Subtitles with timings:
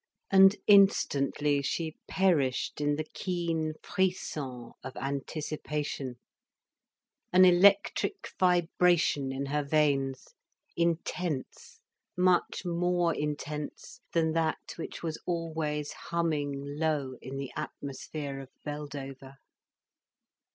[0.31, 6.15] And instantly she perished in the keen frisson of anticipation,
[7.31, 10.33] an electric vibration in her veins,
[10.75, 11.81] intense,
[12.17, 19.35] much more intense than that which was always humming low in the atmosphere of Beldover.